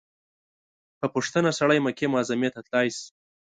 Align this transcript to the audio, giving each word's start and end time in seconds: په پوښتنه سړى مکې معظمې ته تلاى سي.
په 0.99 1.05
پوښتنه 1.13 1.49
سړى 1.59 1.79
مکې 1.85 2.07
معظمې 2.13 2.49
ته 2.55 2.59
تلاى 2.67 2.87
سي. 2.97 3.07